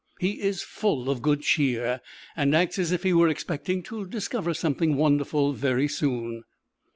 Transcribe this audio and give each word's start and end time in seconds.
He 0.19 0.41
is 0.41 0.63
full 0.63 1.11
of 1.11 1.21
good 1.21 1.41
cheer, 1.43 2.01
and 2.35 2.55
acts 2.55 2.79
as 2.79 2.91
if 2.91 3.03
he 3.03 3.13
were 3.13 3.27
expecting 3.29 3.83
to 3.83 4.07
discover 4.07 4.51
something 4.55 4.95
wonderful 4.95 5.53
very 5.53 5.87
soon. 5.87 6.43